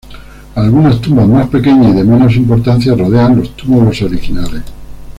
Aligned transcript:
Algunas 0.55 0.99
tumbas 0.99 1.27
más 1.27 1.47
pequeñas 1.47 1.91
y 1.93 1.97
de 1.97 2.03
menos 2.03 2.35
importancia 2.35 2.95
rodean 2.95 3.37
los 3.37 3.55
túmulos 3.55 4.01
originales. 4.01 4.63